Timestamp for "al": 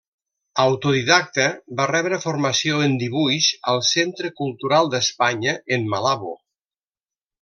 3.75-3.83